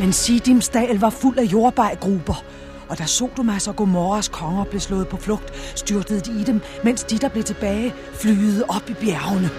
[0.00, 2.44] Men Sidims dal var fuld af jordbejgrupper,
[2.88, 7.04] og da Sodomas og Gomorras konger blev slået på flugt, styrtede de i dem, mens
[7.04, 9.50] de, der blev tilbage, flyede op i bjergene.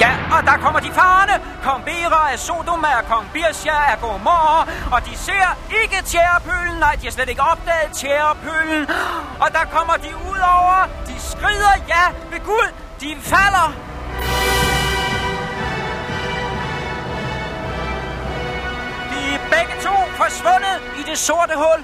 [0.00, 1.34] Ja, og der kommer de farne.
[1.62, 4.68] Kong Bera af Sodoma og kong Birsja af Gomorra.
[4.92, 5.48] Og de ser
[5.82, 6.78] ikke tjærepølen.
[6.80, 8.86] Nej, de har slet ikke opdaget tjærepølen.
[9.40, 10.78] Og der kommer de ud over.
[11.06, 12.68] De skrider, ja, ved Gud.
[13.00, 13.87] De falder.
[19.54, 21.80] Begge to forsvundet i det sorte hul.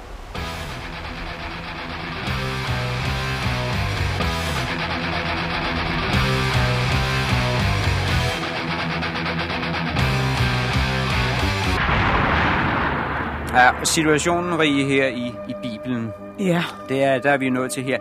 [13.55, 17.83] Ja, situationen rige her i, i Bibelen, Ja, det er, der er vi nået til
[17.83, 17.99] her.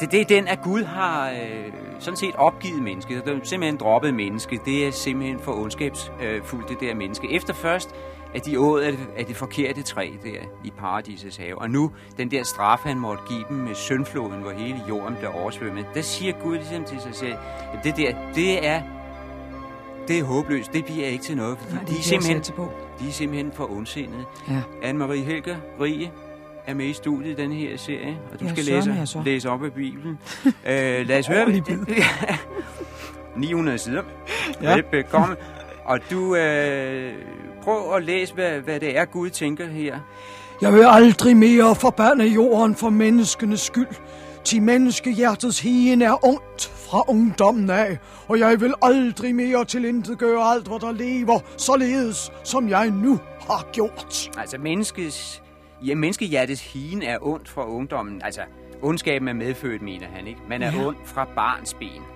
[0.00, 3.24] Det, det er den, at Gud har øh, sådan set opgivet mennesket.
[3.24, 4.60] Det er simpelthen droppet mennesket.
[4.64, 7.32] Det er simpelthen for ondskabsfuldt, det der menneske.
[7.32, 7.94] Efter først,
[8.34, 11.58] at de åd af det, af det forkerte træ der i paradisets have.
[11.58, 15.30] Og nu, den der straf, han måtte give dem med syndfloden, hvor hele jorden blev
[15.34, 15.86] oversvømmet.
[15.94, 17.34] Der siger Gud ligesom til sig selv,
[17.72, 18.82] at det der, det er,
[20.08, 20.72] det er håbløst.
[20.72, 21.58] Det bliver ikke til noget.
[21.58, 22.72] Fordi Nej, de, er simpelthen, på.
[23.00, 24.24] de er simpelthen for ondsindede.
[24.48, 24.60] ja.
[24.82, 26.10] Anne-Marie Helger Rie
[26.66, 29.22] er med i studiet i den her serie, og du Ja, skal læse, så.
[29.24, 30.18] læse op af Bibelen.
[30.44, 30.50] uh,
[31.08, 31.40] lad os høre.
[31.42, 31.78] Ordentlig bid.
[33.36, 34.02] 900 sider.
[34.62, 34.74] Ja.
[34.74, 35.36] Velbekomme.
[35.86, 37.12] Og du, uh,
[37.62, 39.98] prøv at læse, hvad, hvad det er, Gud tænker her.
[40.60, 43.86] Jeg vil aldrig mere forbande jorden for menneskenes skyld.
[44.44, 47.98] Til menneskehjertets hien er ondt fra ungdommen af,
[48.28, 53.68] og jeg vil aldrig mere tilintetgøre alt, hvad der lever, således som jeg nu har
[53.72, 54.30] gjort.
[54.38, 55.42] Altså, menneskets,
[55.86, 58.22] ja, menneskehjertets hien er ondt fra ungdommen.
[58.24, 58.40] Altså,
[58.82, 60.40] ondskaben er medfødt, mener han, ikke?
[60.48, 60.86] Man er ja.
[60.86, 62.15] ond fra barns ben.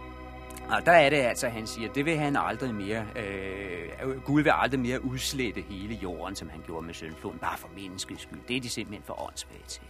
[0.72, 4.52] Og der er det altså, han siger, det vil han aldrig mere, øh, Gud vil
[4.54, 8.38] aldrig mere udslette hele jorden, som han gjorde med syndfloden, bare for menneskets skyld.
[8.48, 9.82] Det er de simpelthen for åndssvage til.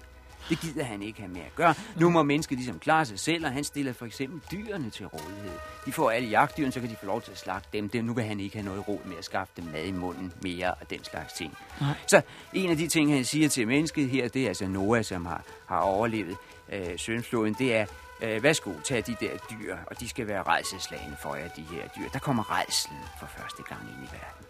[0.49, 1.75] Det gider han ikke have med at gøre.
[1.97, 5.59] Nu må mennesket ligesom klare sig selv, og han stiller for eksempel dyrene til rådighed.
[5.87, 7.89] De får alle jagtdyrene, så kan de få lov til at slagte dem.
[7.89, 10.33] Det, nu vil han ikke have noget råd med at skaffe dem mad i munden
[10.43, 11.57] mere og den slags ting.
[11.81, 11.95] Nej.
[12.07, 15.27] Så en af de ting, han siger til mennesket her, det er altså Noah, som
[15.27, 16.37] har, har overlevet
[16.73, 17.87] øh, syndfloden, det er,
[18.23, 21.89] øh, værsgo, tag de der dyr, og de skal være rejseslagende for jer, de her
[21.97, 22.09] dyr.
[22.13, 24.47] Der kommer rejslen for første gang ind i verden.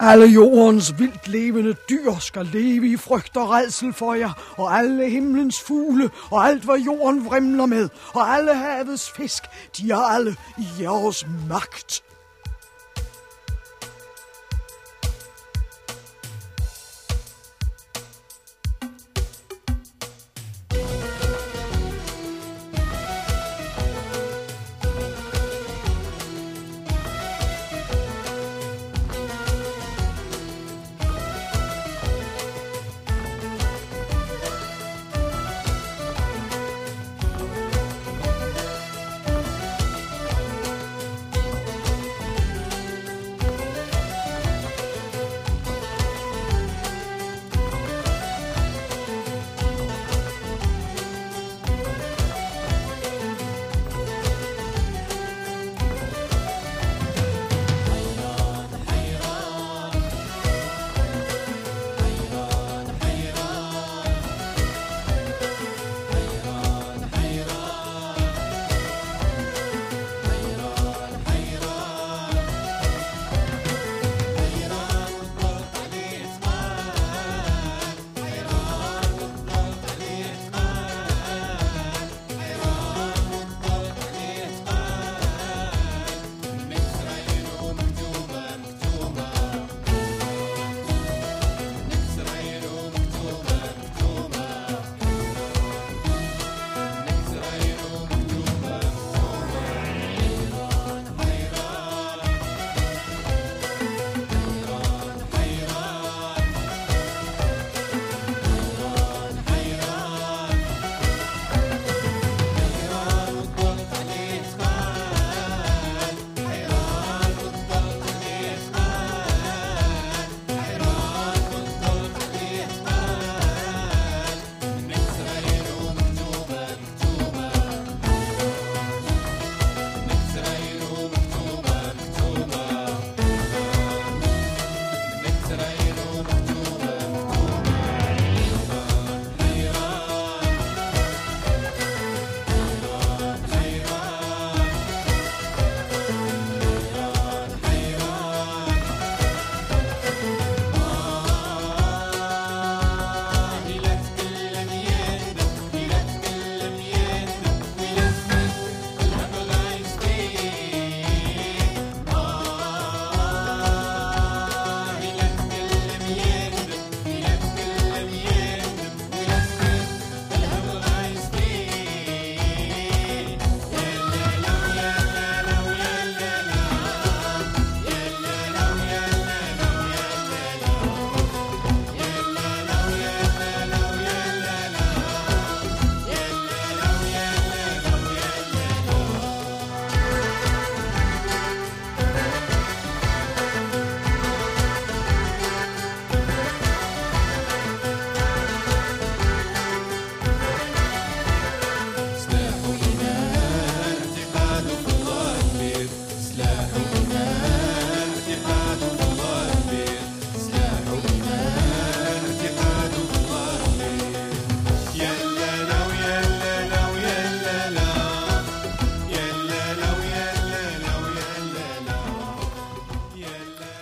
[0.00, 5.10] Alle jordens vildt levende dyr skal leve i frygt og redsel for jer, og alle
[5.10, 9.42] himlens fugle, og alt hvad jorden vrimler med, og alle havets fisk,
[9.76, 12.02] de er alle i jeres magt.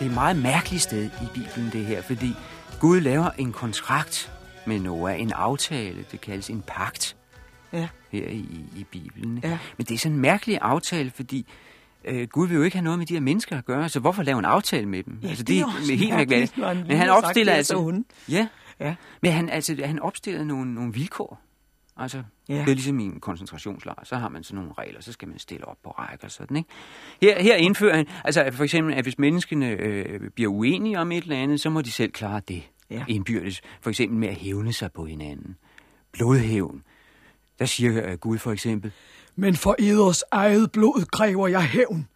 [0.00, 2.32] Det er et meget mærkeligt sted i Bibelen, det her, fordi
[2.80, 4.32] Gud laver en kontrakt
[4.66, 7.16] med Noah, en aftale, det kaldes en pagt
[7.72, 7.88] Ja.
[8.12, 8.44] her i,
[8.76, 9.40] i Bibelen.
[9.42, 9.58] Ja.
[9.76, 11.46] Men det er sådan en mærkelig aftale, fordi
[12.04, 14.22] øh, Gud vil jo ikke have noget med de her mennesker at gøre, så hvorfor
[14.22, 15.18] lave en aftale med dem?
[15.22, 18.02] Ja, det er også helt mærkeligt, Men han sagt opstiller det, altså...
[18.28, 18.48] Ja,
[18.80, 18.94] Ja.
[19.22, 21.40] men han, altså, han opstillede nogle, nogle vilkår.
[22.00, 22.54] Altså, Ja.
[22.54, 24.04] det er ligesom i en koncentrationslejr.
[24.04, 26.56] Så har man sådan nogle regler, så skal man stille op på række og sådan,
[26.56, 26.68] ikke?
[27.22, 31.22] Her, her indfører han, altså for eksempel, at hvis menneskene øh, bliver uenige om et
[31.22, 33.04] eller andet, så må de selv klare det Ja.
[33.08, 33.60] indbyrdes.
[33.80, 35.56] For eksempel med at hævne sig på hinanden.
[36.12, 36.82] Blodhævn.
[37.58, 38.92] Der siger øh, Gud for eksempel,
[39.36, 42.06] Men for eders eget blod kræver jeg hævn.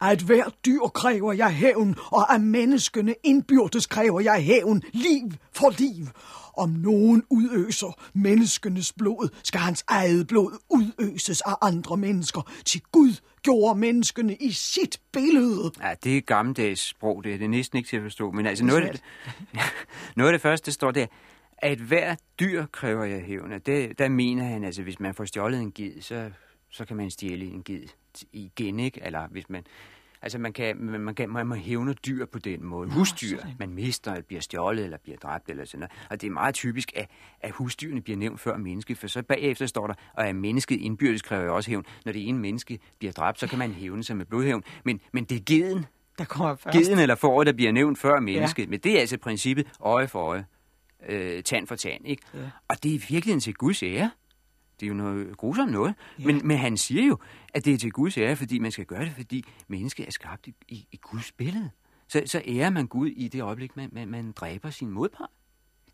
[0.00, 5.30] Af et hvert dyr kræver jeg hævn, og af menneskene indbyrdes kræver jeg hævn, liv
[5.52, 6.06] for liv.
[6.60, 12.52] Om nogen udøser menneskenes blod, skal hans eget blod udøses af andre mennesker.
[12.64, 15.70] Til Gud gjorde menneskene i sit billede.
[15.82, 18.30] Ja, det er gammeldags sprog, det er, det næsten ikke til at forstå.
[18.30, 19.02] Men altså noget af, det,
[20.16, 21.06] noget af det første, der står der,
[21.58, 23.60] at hver dyr kræver jeg hævn.
[23.66, 26.30] Det, der mener han, altså hvis man får stjålet en ged, så,
[26.70, 27.82] så kan man stjæle en ged
[28.32, 29.00] igen, ikke?
[29.04, 29.64] Eller hvis man...
[30.22, 32.90] Altså man kan, man, man, kan, man må hævne dyr på den måde.
[32.90, 33.54] Husdyr, sådan.
[33.58, 35.92] man mister, eller bliver stjålet, eller bliver dræbt, eller sådan noget.
[36.10, 39.66] Og det er meget typisk, at, at husdyrene bliver nævnt før mennesket, for så bagefter
[39.66, 41.84] står der, og at mennesket indbyrdes kræver jo også hævn.
[42.04, 44.62] Når det ene menneske bliver dræbt, så kan man hævne sig med blodhævn.
[44.84, 45.86] Men, men det er geden,
[46.18, 46.76] Der kommer først.
[46.76, 48.62] Geden eller fåret, der bliver nævnt før mennesket.
[48.62, 48.68] Ja.
[48.70, 50.44] Men det er altså princippet øje for øje,
[51.08, 52.06] øh, tand for tand.
[52.06, 52.22] Ikke?
[52.34, 52.40] Ja.
[52.68, 54.10] Og det er virkelig til Guds ære.
[54.80, 55.94] Det er jo noget grusomt noget.
[56.18, 56.24] Ja.
[56.26, 57.18] Men, men han siger jo,
[57.54, 60.46] at det er til Guds ære, fordi man skal gøre det, fordi mennesket er skabt
[60.46, 61.70] i, i, i Guds billede.
[62.08, 65.28] Så, så ærer man Gud i det øjeblik, man, man, man dræber sin modpart.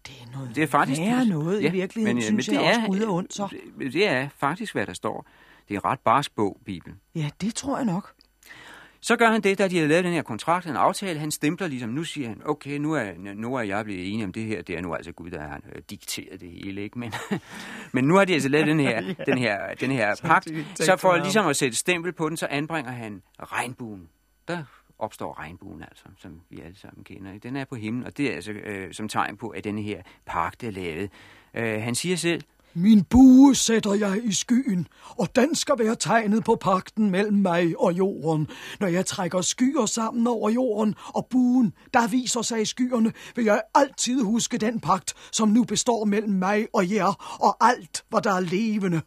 [0.06, 3.09] Det er noget Det er faktisk værre noget i virkeligheden, synes jeg også, Gud er
[3.09, 3.49] ondt så.
[3.79, 5.27] Det, det er faktisk, hvad der står.
[5.69, 7.00] Det er ret barsk bog, Bibelen.
[7.15, 8.12] Ja, det tror jeg nok.
[9.00, 11.19] Så gør han det, da de har lavet den her kontrakt, en aftale.
[11.19, 14.32] Han stempler ligesom, nu siger han, okay, nu er, nu er jeg blevet enige om
[14.32, 14.62] det her.
[14.62, 16.98] Det er nu altså Gud, der har øh, dikteret det hele, ikke?
[16.98, 17.12] Men,
[17.94, 19.25] men nu har de altså lavet den her, ja.
[19.26, 20.48] den her, den her Så pagt.
[20.75, 24.08] Så for ligesom at sætte stempel på den, så anbringer han regnbuen.
[24.48, 24.64] Der
[24.99, 27.32] opstår regnbuen altså, som vi alle sammen kender.
[27.32, 27.49] ikke?
[27.49, 30.02] Den er på himlen, og det er altså øh, som tegn på, at denne her
[30.26, 31.11] pagt er lavet.
[31.54, 32.42] Øh, han siger selv,
[32.78, 34.87] min bue sætter jeg i skyen,
[35.18, 38.49] og den skal være tegnet på pakten mellem mig og jorden.
[38.80, 43.45] Når jeg trækker skyer sammen over jorden, og buen, der viser sig i skyerne, vil
[43.45, 48.21] jeg altid huske den pagt, som nu består mellem mig og jer, og alt, hvad
[48.21, 49.00] der er levende.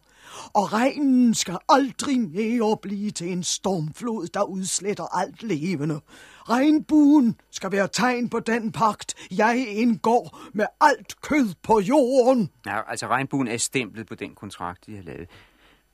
[0.54, 6.00] Og regnen skal aldrig mere blive til en stormflod, der udsletter alt levende.
[6.48, 12.50] Regnbuen skal være tegn på den pagt, jeg indgår med alt kød på jorden.
[12.66, 15.28] Ja, altså regnbuen er stemplet på den kontrakt, de har lavet.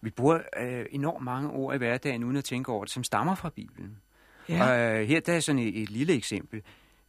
[0.00, 3.35] Vi bruger øh, enormt mange ord i hverdagen, uden at tænke over det, som stammer
[3.35, 3.97] fra Bibelen.
[4.49, 4.69] Ja.
[4.69, 6.62] Og øh, her der er sådan et, et lille eksempel.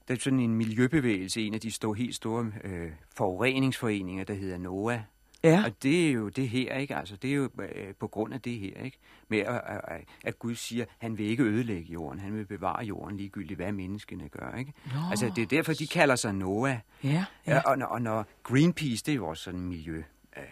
[0.07, 4.57] Der er sådan en miljøbevægelse, en af de store, helt store øh, forureningsforeninger, der hedder
[4.57, 4.99] NOAA.
[5.43, 5.63] Ja.
[5.65, 6.95] Og det er jo det her, ikke?
[6.95, 8.97] Altså, det er jo øh, på grund af det her, ikke?
[9.27, 12.83] Med at, at, at Gud siger, at han vil ikke ødelægge jorden, han vil bevare
[12.85, 14.73] jorden ligegyldigt, hvad menneskene gør, ikke?
[14.85, 14.99] Nå.
[15.09, 16.79] Altså, det er derfor, de kalder sig NOAA.
[17.03, 17.59] Ja, Ja.
[17.59, 19.97] Og, når, og når Greenpeace, det er jo også sådan en miljø,
[20.37, 20.43] øh,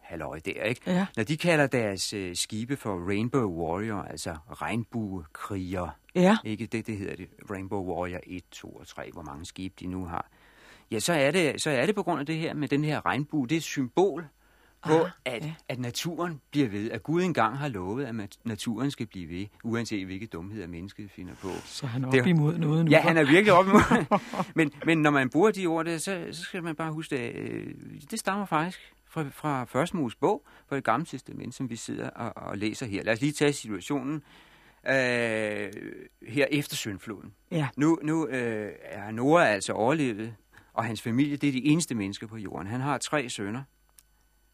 [0.00, 0.80] halløj der, ikke?
[0.86, 1.06] Ja.
[1.16, 6.36] Når de kalder deres øh, skibe for Rainbow Warrior, altså regnbuekriger, Ja.
[6.44, 9.86] ikke det, det hedder det, Rainbow Warrior 1, 2 og 3, hvor mange skibe de
[9.86, 10.26] nu har.
[10.92, 13.06] Ja, så er det, så er det på grund af det her med den her
[13.06, 14.24] regnbue, det er et symbol
[14.86, 15.54] på, Ah, at, ja.
[15.68, 20.06] at naturen bliver ved, at Gud engang har lovet, at naturen skal blive ved, uanset
[20.06, 21.48] hvilke dumheder mennesket finder på.
[21.64, 22.90] Så han er Det- op imod noget nu.
[22.90, 24.04] Ja, han er virkelig op imod.
[24.56, 27.36] men, men når man bruger de ord der, så, så skal man bare huske, at
[27.36, 27.66] øh,
[28.10, 32.10] det stammer faktisk fra, fra Første Mos bog, fra det gamle testament, som vi sidder
[32.10, 33.02] og, og læser her.
[33.02, 34.22] Lad os lige tage situationen
[34.88, 34.92] øh,
[36.28, 37.32] her efter syndfloden.
[37.50, 37.68] Ja.
[37.76, 40.34] Nu, nu øh, er Noah altså overlevet,
[40.74, 42.66] og hans familie, det er de eneste mennesker på jorden.
[42.66, 43.62] Han har tre sønner,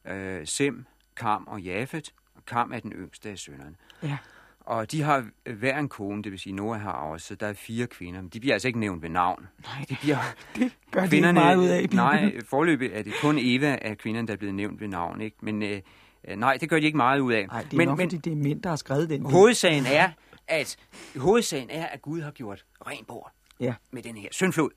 [0.06, 2.12] øh, Sem, Kam og Jafet.
[2.34, 3.74] Og Kam er den yngste af sønnerne.
[4.02, 4.16] Ja.
[4.60, 7.52] Og de har hver en kone, det vil sige Noah har også, så der er
[7.52, 8.20] fire kvinder.
[8.20, 9.46] Men de bliver altså ikke nævnt ved navn.
[9.64, 10.16] Nej, De bliver,
[10.56, 12.04] det gør de ikke meget ud af i Bibelen.
[12.04, 15.20] Nej, forløbet er det kun Eva af kvinderne, der er blevet nævnt ved navn.
[15.20, 15.36] Ikke?
[15.42, 15.80] Men øh,
[16.28, 17.46] øh, nej, det gør de ikke meget ud af.
[17.46, 19.26] Nej, det er men, nok, men fordi det er mænd, der har skrevet den.
[19.30, 20.10] hovedsagen er,
[20.48, 20.76] at
[21.16, 23.74] hovedsagen er, at Gud har gjort ren bord Ja.
[23.90, 24.70] med den her syndflod.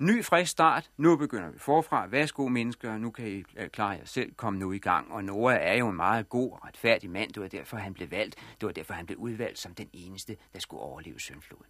[0.00, 0.90] Ny frisk start.
[0.96, 2.06] Nu begynder vi forfra.
[2.06, 4.34] Værsgo mennesker, nu kan I øh, klare jer selv.
[4.34, 5.12] Kom nu i gang.
[5.12, 7.32] Og Noah er jo en meget god og retfærdig mand.
[7.32, 8.36] Det var derfor, han blev valgt.
[8.60, 11.66] Det var derfor, han blev udvalgt som den eneste, der skulle overleve syndfloden.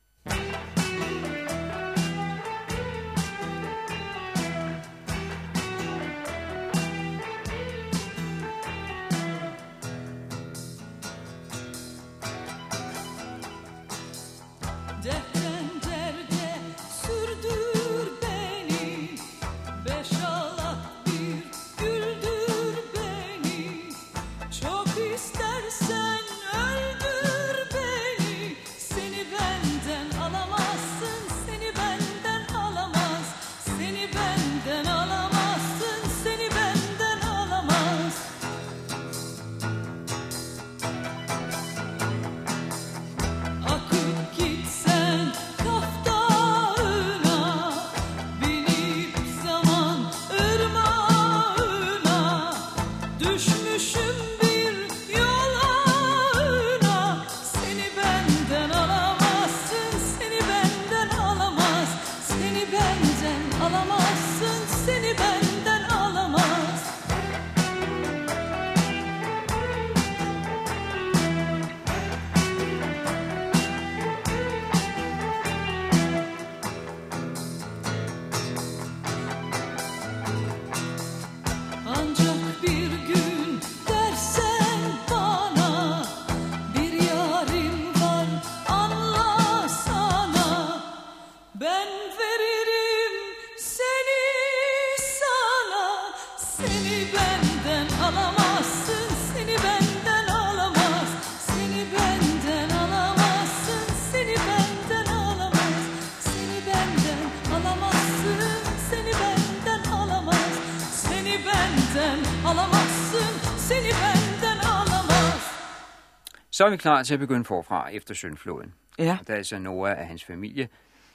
[116.59, 118.75] Så er vi klar til at begynde forfra efter søndfloden.
[118.99, 119.19] Ja.
[119.27, 120.69] Der er så Noah og hans familie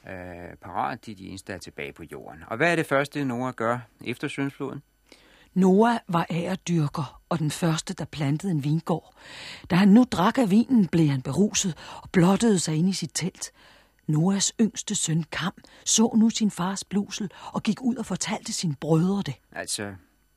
[0.09, 0.13] øh,
[0.61, 1.05] parat.
[1.05, 2.43] De er de eneste, der er tilbage på jorden.
[2.47, 4.81] Og hvad er det første, Noah gør efter søndfloden?
[5.53, 9.13] Noah var æredyrker og den første, der plantede en vingård.
[9.69, 13.11] Da han nu drak af vinen, blev han beruset og blottede sig ind i sit
[13.13, 13.51] telt.
[14.07, 15.53] Noahs yngste søn Kam
[15.85, 19.35] så nu sin fars blusel og gik ud og fortalte sine brødre det.
[19.51, 19.93] Altså,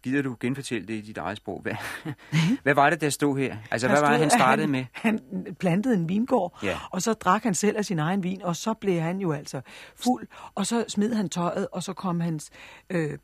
[0.07, 1.61] gider du genfortælle det i dit eget sprog?
[1.63, 1.73] Hvad,
[2.63, 3.57] hvad var det, der stod her?
[3.71, 4.85] Altså, hvad var det, han startede han, med?
[4.93, 5.21] Han
[5.61, 6.79] plantede en vingård, Ja.
[6.91, 9.61] og så drak han selv af sin egen vin, og så blev han jo altså
[9.97, 12.51] fuld, og så smed han tøjet, og så kom hans
[12.91, 13.19] øh,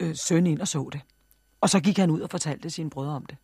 [0.00, 1.00] øh, søn ind og så det.
[1.60, 3.36] Og så gik han ud og fortalte sine brødre om det.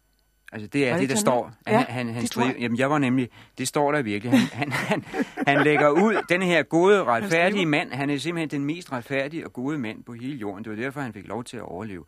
[0.52, 1.52] Altså, det er det, det der står.
[1.66, 2.56] Han, Ja, han, han det skriver, jeg.
[2.60, 4.32] jamen, jeg var nemlig, det står der virkelig.
[4.32, 5.04] Han, han, han,
[5.46, 9.52] han lægger ud, den her gode, retfærdige mand, han er simpelthen den mest retfærdige og
[9.52, 10.64] gode mand på hele jorden.
[10.64, 12.04] Det var derfor, han fik lov til at overleve.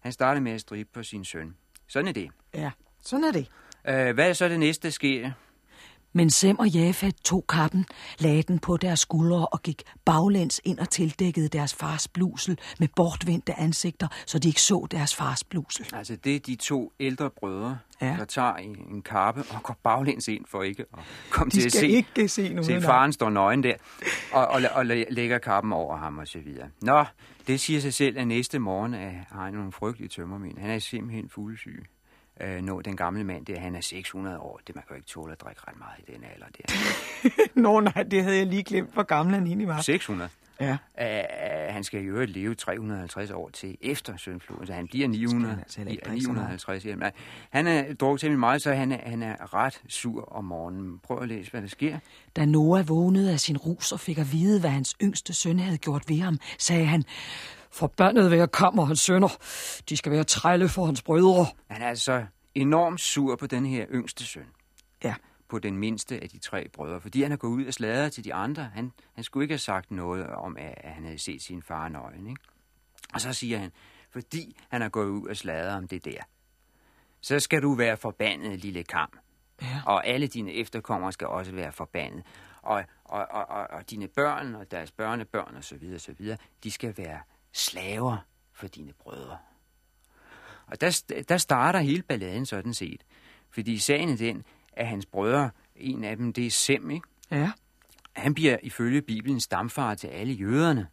[0.00, 1.54] Han startede med at stribe på sin søn.
[1.88, 2.28] Sådan er det.
[2.54, 2.70] Ja,
[3.02, 3.46] sådan er det.
[3.88, 5.30] Uh, hvad er så det næste, der sker?
[6.12, 7.86] Men Sem og Jafet tog kappen,
[8.18, 12.88] lagde den på deres skuldre og gik baglæns ind og tildækkede deres fars blusel med
[12.96, 15.86] bortvendte ansigter, så de ikke så deres fars blusel.
[15.94, 18.16] Altså, det er de to ældre brødre, Ja.
[18.18, 20.98] der tager en, kappe og går baglæns ind for ikke at
[21.30, 21.88] komme De til at se.
[21.88, 22.66] ikke se noget.
[22.66, 23.74] Se, faren står nøgen der,
[24.32, 26.68] og, og, og læ- lægger kappen over ham og så videre.
[26.82, 27.04] Nå,
[27.50, 30.58] det siger sig selv, at næste morgen er, har han nogle frygtelige tømmermænd.
[30.58, 31.86] Han er simpelthen fuldsyg.
[32.40, 34.60] Øh, nå, den gamle mand der, han er 600 år.
[34.66, 36.74] Det man kan jo ikke tåle at drikke ret meget i den alder der.
[37.62, 39.80] Nå nej, det havde jeg lige glemt, hvor gammel han egentlig var.
[39.80, 40.30] 600.
[40.60, 40.76] Ja.
[41.00, 45.58] Uh, han skal jo leve 350 år til efter søndfloden, så han bliver 900, han
[45.58, 46.36] altså heller ikke ja, drikke så meget.
[46.36, 46.84] 950.
[46.84, 47.12] Jamen, nej,
[47.50, 50.98] han er drukket til meget, så han er, han er ret sur om morgenen.
[50.98, 51.98] Prøv at læse, hvad der sker.
[52.36, 55.78] Da Noah vågnede af sin rus og fik at vide, hvad hans yngste søn havde
[55.78, 57.04] gjort ved ham, sagde han,
[57.72, 59.36] Forbandet være kammer hans sønner.
[59.88, 61.46] De skal være trælle for hans brødre.
[61.70, 62.24] Han er altså
[62.54, 64.46] enormt sur på den her yngste søn.
[65.04, 65.14] Ja.
[65.50, 68.24] På den mindste af de tre brødre, fordi han er gået ud og sladret til
[68.24, 68.64] de andre.
[68.74, 71.88] Han, han skulle ikke have sagt noget om, at, at han havde set sin far
[71.88, 72.26] nøgen.
[72.26, 72.42] Ikke?
[73.14, 73.72] Og så siger han,
[74.10, 76.22] fordi han er gået ud og sladret om det der,
[77.20, 79.18] så skal du være forbandet, lille kam.
[79.62, 79.82] Ja.
[79.86, 82.24] Og alle dine efterkommere skal også være forbandet.
[82.62, 86.36] Og, og, og, og, og dine børn og deres børnebørn og så videre, så videre,
[86.64, 87.20] de skal være
[87.52, 88.16] slaver
[88.52, 89.38] for dine brødre.
[90.66, 93.04] Og der, der starter hele balladen sådan set.
[93.50, 94.44] Fordi sagen er den,
[94.80, 97.08] at hans brødre, en af dem, det er Sem, ikke?
[97.30, 97.50] Ja.
[98.12, 100.86] Han bliver ifølge Bibelen stamfar til alle jøderne.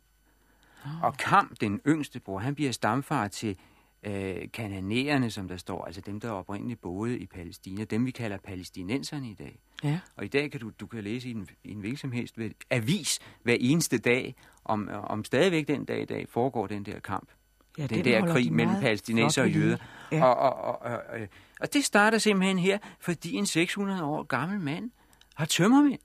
[1.04, 3.58] Og Kam, den yngste bror, han bliver stamfar til
[4.04, 8.38] øh, kananæerne, som der står, altså dem, der oprindeligt boede i Palæstina, dem vi kalder
[8.38, 9.60] palæstinenserne i dag.
[9.84, 10.00] Ja.
[10.16, 12.38] Og i dag kan du, du kan læse i en, i en hvilken som helst
[12.38, 17.00] ved- avis hver eneste dag, om, om stadigvæk den dag i dag foregår den der
[17.00, 17.30] kamp.
[17.78, 19.78] Ja, den der holder krig de mellem palæstinenser og jøder.
[20.12, 20.26] Ja.
[20.26, 21.28] Og, og, og, og, og,
[21.60, 24.92] og det starter simpelthen her, fordi en 600 år gammel mand
[25.36, 26.00] har tømmermænd.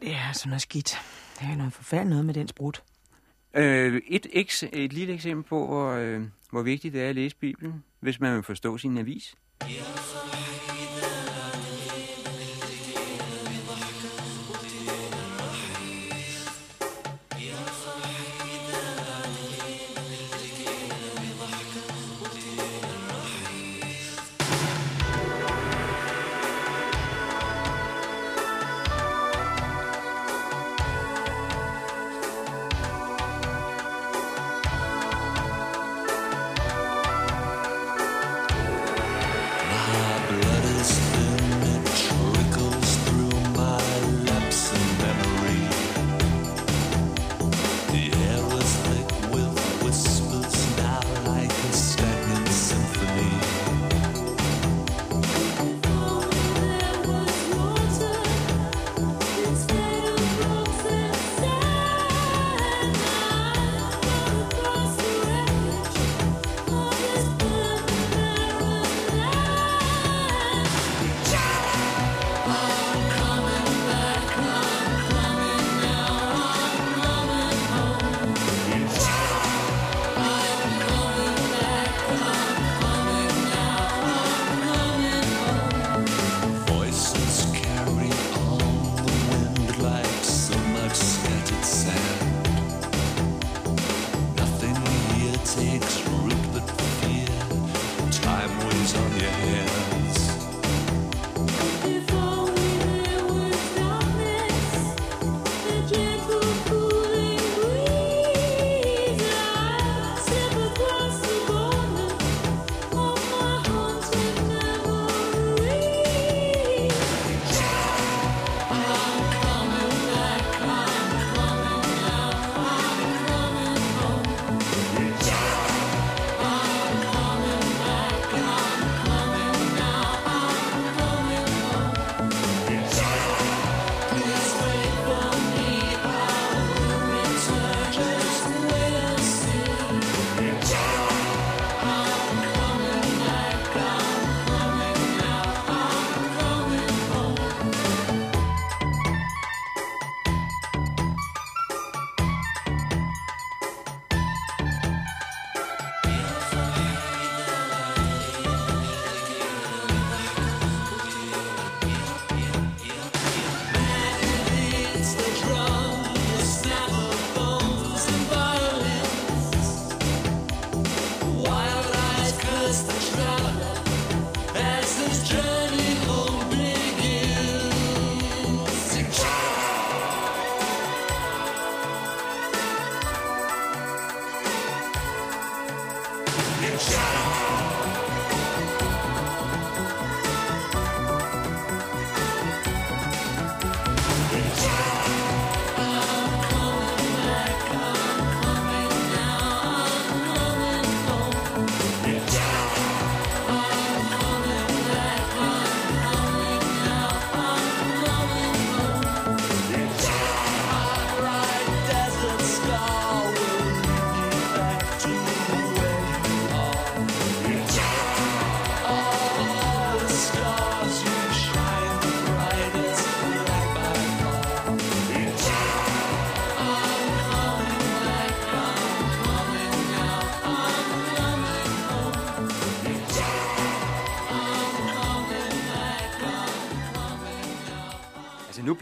[0.00, 0.98] Det er sådan noget skidt.
[1.40, 2.82] Det er noget forfærdeligt noget med den sprut.
[3.56, 7.36] Øh, et, eks, et lille eksempel på, hvor, øh, hvor vigtigt det er at læse
[7.36, 9.34] Bibelen, hvis man vil forstå sin avis.
[9.60, 10.73] blood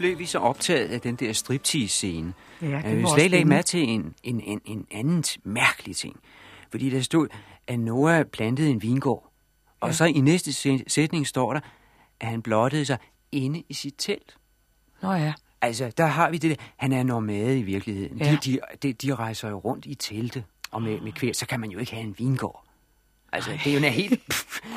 [0.03, 2.33] blev vi så optaget af den der striptease-scene.
[2.61, 3.45] Ja, det var slet spændende.
[3.45, 6.15] mærke til en, en, en, en anden mærkelig ting.
[6.71, 7.27] Fordi der stod,
[7.67, 9.31] at Noah plantede en vingård.
[9.79, 9.93] Og Ja.
[9.93, 11.59] så i næste sæ- sætning står der,
[12.19, 12.97] at han blottede sig
[13.31, 14.37] inde i sit telt.
[15.01, 15.33] Nå ja.
[15.61, 16.65] Altså, der har vi det der.
[16.77, 18.17] Han er nomade i virkeligheden.
[18.17, 18.31] Ja.
[18.31, 21.35] De, de, de, de rejser jo rundt i telte og med, med kvæl.
[21.35, 22.65] Så kan man jo ikke have en vingård.
[23.33, 24.21] Altså, det er jo en helt...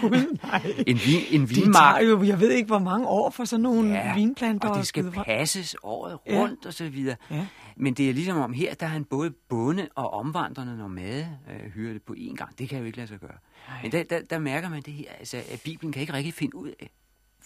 [0.86, 1.96] en, vin, en Det vinmark.
[2.00, 4.68] tager jo, jeg ved ikke, hvor mange år for sådan nogle ja, vinplanter.
[4.68, 5.22] og det skal fra.
[5.22, 6.38] passes året Ja.
[6.40, 7.16] rundt og så videre.
[7.30, 7.46] Ja.
[7.76, 11.70] Men det er ligesom om her, der er han både bonde og omvandrende nomade øh,
[11.70, 12.58] hyrde på én gang.
[12.58, 13.36] Det kan jo ikke lade sig gøre.
[13.68, 13.78] Nej.
[13.82, 16.56] Men der, der, der mærker man det her, altså, at Bibelen kan ikke rigtig finde
[16.56, 16.90] ud af,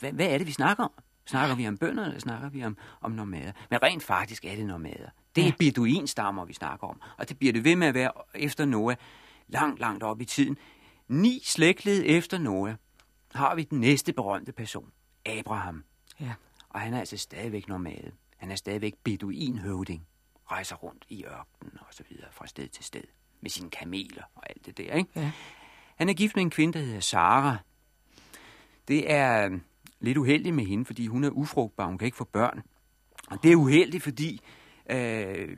[0.01, 0.91] hvad, hvad er det, vi snakker om?
[1.27, 3.53] Snakker vi om bønder, eller snakker vi om, om nomader?
[3.71, 5.09] Men rent faktisk er det nomader.
[5.37, 5.53] Det er Ja.
[5.59, 7.01] beduinstammer, vi snakker om.
[7.19, 8.97] Og det bliver det ved med at være efter Noah,
[9.49, 10.57] langt, langt op i tiden.
[11.11, 12.75] Ni slægtled efter Noah
[13.35, 14.91] har vi den næste berømte person,
[15.27, 15.85] Abraham.
[16.21, 16.33] Ja.
[16.69, 18.13] Og han er altså stadigvæk nomade.
[18.37, 20.07] Han er stadigvæk beduinhøvding.
[20.51, 23.03] Rejser rundt i ørkenen og så videre fra sted til sted.
[23.41, 25.11] Med sine kameler og alt det der, ikke?
[25.17, 25.33] Ja.
[25.97, 27.57] Han er gift med en kvinde, der hedder Sara.
[28.89, 29.61] Det er øh,
[30.01, 31.87] lidt uheldigt med hende, fordi hun er ufrugtbar.
[31.87, 32.63] Hun kan ikke få børn.
[33.31, 34.41] Og det er uheldigt, fordi
[34.91, 35.57] øh,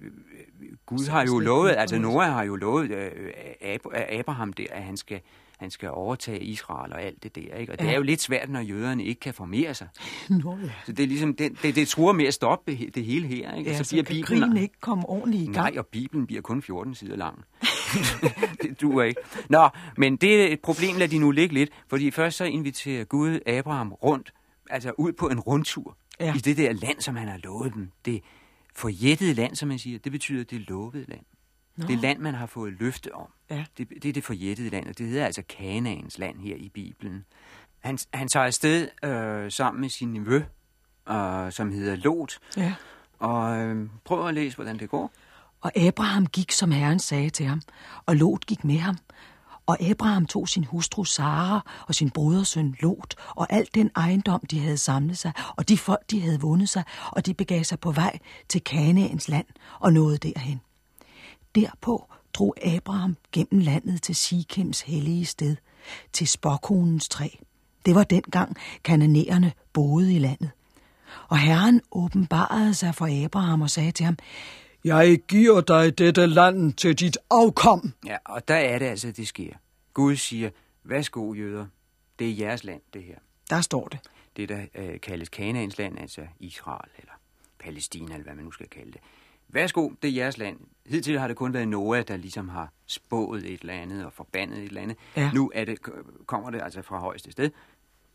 [0.87, 1.99] Gud har jo lovet, altså.
[1.99, 5.21] Noah har jo lovet øh, Ab- Abraham der, at han skal,
[5.63, 7.57] han skal overtage Israel og alt det der.
[7.57, 7.73] Ikke?
[7.73, 7.91] Og det Ja.
[7.93, 9.89] er jo lidt svært, når jøderne ikke kan formere sig.
[10.31, 10.71] Nå ja.
[10.87, 13.55] Så det er ligesom, det, det, det truer med at stoppe det, det hele her.
[13.55, 13.71] Ikke?
[13.71, 15.57] Ja, Og så, så kan Bibelen- ikke komme ordentligt i gang.
[15.57, 17.45] Nej, og Bibelen bliver kun 14 sider lang.
[18.63, 19.21] det duer ikke.
[19.49, 23.05] Nå, men det er et problem, lad de nu ligge lidt, fordi først så inviterer
[23.05, 24.33] Gud Abraham rundt,
[24.71, 26.35] altså ud på en rundtur Ja.
[26.35, 27.91] i det der land, som han har lovet dem.
[28.05, 28.21] Det
[28.75, 31.21] forjættede land, som man siger, det betyder det lovede land.
[31.77, 31.87] Nå.
[31.87, 33.29] Det land, man har fået løfte om.
[33.51, 33.65] Ja.
[33.79, 37.25] Det, det er det forjættede land, og det hedder altså Kanaans land her i Bibelen.
[37.81, 40.43] Han, han tager afsted øh, sammen med sin nevø,
[41.09, 42.75] øh, som hedder Lot, Ja.
[43.19, 45.11] og øh, prøv at læse, hvordan det går.
[45.61, 47.61] Og Abraham gik, som Herren sagde til ham,
[48.07, 48.97] og Lot gik med ham.
[49.67, 54.61] Og Abraham tog sin hustru Sara og sin brodersøn Lot og al den ejendom, de
[54.61, 57.93] havde samlet sig, og de folk, de havde vundet sig, og de begav sig på
[57.93, 59.47] vej til Kanaans land
[59.81, 60.61] og nåede derhen.
[61.55, 65.57] Derpå drog Abraham gennem landet til Sikems hellige sted,
[66.13, 67.29] til spåkonens træ.
[67.87, 70.51] Det var dengang kananæerne boede i landet.
[71.29, 74.17] Og Herren åbenbarede sig for Abraham og sagde til ham,
[74.85, 77.93] Jeg giver dig dette land til dit afkom.
[78.07, 79.53] Ja, og der er det altså, det sker.
[79.95, 80.51] Gud siger,
[80.85, 81.67] værsgo jøder,
[82.19, 83.17] det er jeres land, det her.
[83.51, 83.99] der står det.
[84.37, 87.13] Det, der øh, kaldes Kanaans land, altså Israel eller
[87.59, 89.01] Palæstina, eller hvad man nu skal kalde det.
[89.49, 90.57] Værsgo, det er jeres land.
[90.87, 94.59] Hidtil har det kun været Noah, der ligesom har spået et eller andet og forbandet
[94.59, 94.97] et eller andet.
[95.17, 95.31] Ja.
[95.33, 95.79] Nu er det,
[96.27, 97.51] kommer det altså fra højeste sted,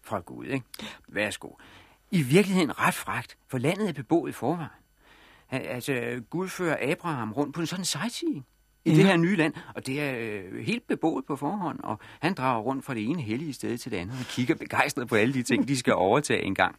[0.02, 0.66] fra Gud, ikke?
[1.08, 1.50] Værsgo.
[2.12, 4.70] I virkeligheden ret fragt, for landet er beboet i forvejen.
[5.52, 8.46] Altså, Gud fører Abraham rundt på en sådan sightseeing
[8.88, 8.95] i Ja.
[8.97, 12.62] det her nye land, og det er øh, helt beboet på forhånd, og han drager
[12.62, 15.43] rundt fra det ene hellige sted til det andet, og kigger begejstret på alle de
[15.43, 16.76] ting, de skal overtage engang.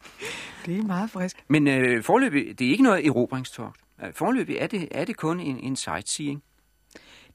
[0.65, 1.43] Det er meget frisk.
[1.47, 3.79] Men øh, forløbig, det er ikke noget erobringstogt.
[4.05, 6.43] Øh, Forløbig er det, er det kun en, en sightseeing.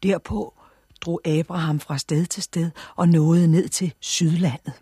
[0.02, 0.54] Derpå
[1.00, 4.72] drog Abraham fra sted til sted og nåede ned til Sydlandet.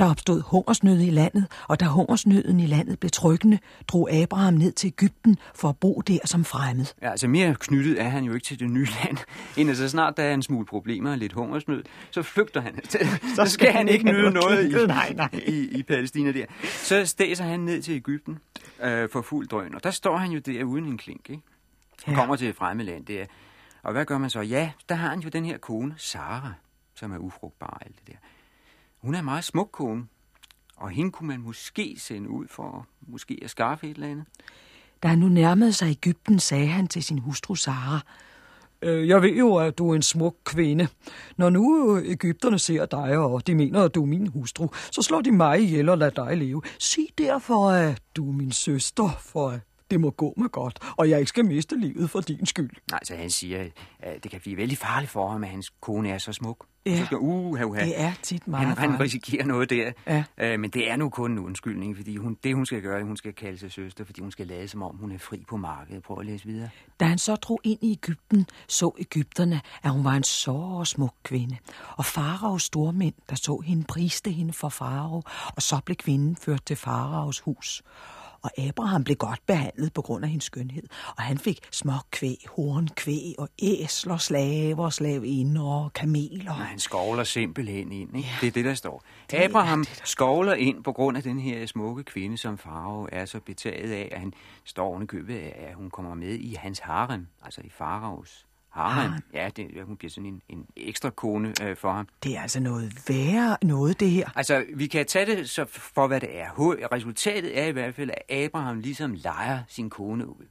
[0.00, 3.58] Der opstod hungersnød i landet, og da hungersnøden i landet blev trykkende,
[3.88, 6.86] drog Abraham ned til Ægypten for at bo der som fremmed.
[7.02, 9.18] Ja, altså mere knyttet er han jo ikke til det nye land,
[9.56, 12.84] end at så snart der er en smule problemer og lidt hungersnød, så flygter han.
[12.84, 12.98] Så,
[13.36, 15.28] så skal han ikke nyde noget i, Nej, nej.
[15.46, 16.44] i, i Palæstina der.
[16.64, 18.38] Så stæser han ned til Ægypten
[18.82, 21.42] øh, for fuld drøn, og der står han jo der uden en klink, ikke?
[22.06, 22.14] Ja.
[22.14, 23.24] kommer til et fremmed land der.
[23.82, 24.40] Og hvad gør man så?
[24.40, 26.52] Ja, der har han jo den her kone, Sara,
[26.94, 28.18] som er ufrugtbar og alt det der.
[29.02, 30.04] Hun er en meget smuk kone,
[30.76, 34.24] og hende kunne man måske sende ud for måske at skaffe et eller andet.
[35.02, 38.00] Da han nu nærmede sig Ægypten, sagde han til sin hustru Sara,
[38.82, 40.88] Øh, Jeg ved jo, at du er en smuk kvinde.
[41.36, 45.02] Når nu øh, Ægypterne ser dig, og de mener, at du er min hustru, så
[45.02, 46.62] slår de mig ihjel og lader dig leve.
[46.78, 49.60] Sig derfor, at du er min søster, for at
[49.90, 52.70] det må gå med godt, og jeg ikke skal miste livet for din skyld.
[52.90, 53.66] Nej, så han siger,
[53.98, 56.66] at det kan blive vældig farligt for ham, at hans kone er så smuk.
[56.86, 56.98] Ja.
[56.98, 59.92] Så skal, uh, uh, det er tit meget han, han risikerer noget der.
[60.06, 60.24] Ja.
[60.38, 63.16] Øh, men det er nu kun en undskyldning, fordi hun, det, hun skal gøre, hun
[63.16, 66.02] skal kalde sig søster, fordi hun skal lade som om, hun er fri på markedet.
[66.02, 66.68] Prøv at læse videre.
[67.00, 71.14] Da han så drog ind i Ægypten, så Ægypterne, at hun var en så smuk
[71.22, 71.56] kvinde.
[71.96, 75.22] Og faraos stormænd, der så hende, priste hende for farao,
[75.56, 77.82] og så blev kvinden ført til faraos hus.
[78.42, 80.82] Og Abraham blev godt behandlet på grund af hendes skønhed,
[81.16, 86.44] og han fik småkvæg, hornkvæg og æsler, slaver, slavinder og kameler.
[86.44, 88.28] Nej, han skovler simpelthen ind, ikke?
[88.28, 88.34] Ja.
[88.40, 89.02] Det er det, der står.
[89.30, 93.08] Det Abraham det, der- skovler ind på grund af den her smukke kvinde, som farao
[93.12, 94.32] er så betaget af, at han
[94.64, 99.12] står oven købet af, at hun kommer med i hans harem, altså i faraos Harem.
[99.34, 102.08] Ja, det, ja, hun bliver sådan en, en ekstra kone øh, for ham.
[102.22, 104.28] Det er altså noget værre noget, det her.
[104.36, 106.50] Altså, vi kan tage det så for, hvad det er.
[106.92, 110.46] Resultatet er i hvert fald, at Abraham ligesom leger sin kone ud.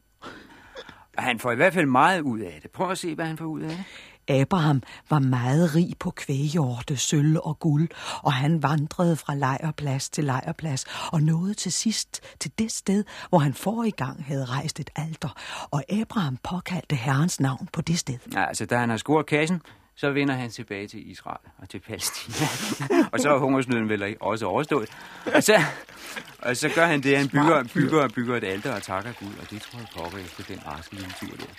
[1.18, 2.72] Og han får i hvert fald meget ud af det.
[2.72, 3.84] Prøv at se, hvad han får ud af det.
[4.30, 7.90] Abraham var meget rig på kvæghjorte, sølv og guld,
[8.24, 13.40] og han vandrede fra lejrplads til lejrplads og nåede til sidst til det sted, hvor
[13.40, 15.30] han forrige gang havde rejst et alter,
[15.72, 18.18] og Abraham påkaldte Herrens navn på det sted.
[18.34, 19.62] Ja, altså, da han har scoret kassen,
[19.96, 22.48] så vender han tilbage til Israel og til Palæstina.
[23.14, 24.90] og så er hungersnøden vel også overstået.
[25.36, 25.62] Og så,
[26.40, 29.34] og så gør han det, at han bygger, bygger, bygger et alter og takker Gud,
[29.42, 31.54] og det tror jeg pokker efter den raske lille tur der.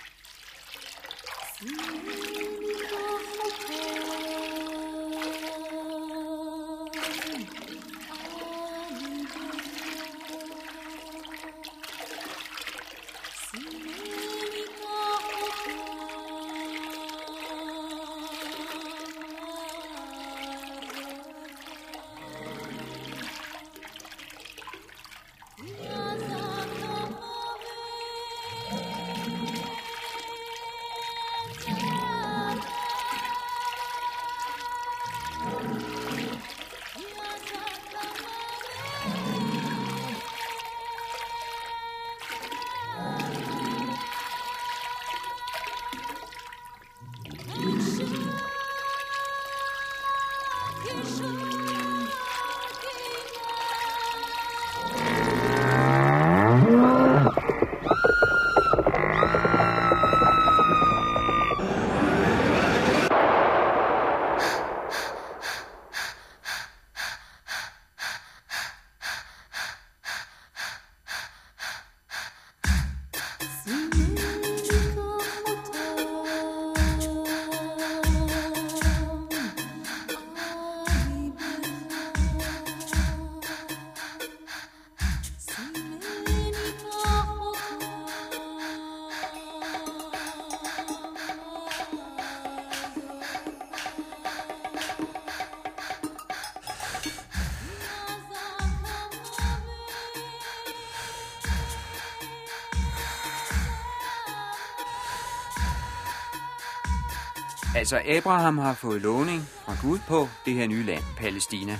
[107.81, 111.79] Altså, Abraham har fået lovning fra Gud på det her nye land, Palæstina.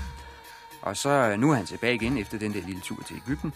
[0.82, 3.54] Og så øh, nu er han tilbage igen efter den der lille tur til Ægypten.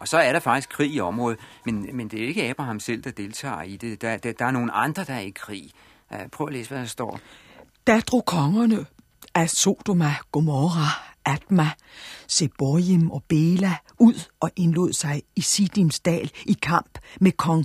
[0.00, 3.02] Og så er der faktisk krig i området, men, men det er ikke Abraham selv,
[3.02, 4.02] der deltager i det.
[4.02, 5.70] Der, der, der er nogle andre, der er i krig.
[6.10, 7.20] Uh, prøv at læse, hvad der står.
[7.86, 8.86] Da drog kongerne
[9.34, 11.70] af Sodoma, Gomorra, Atma,
[12.28, 17.64] Seboim og Bela ud og indlod sig i Sidims dal i kamp med kong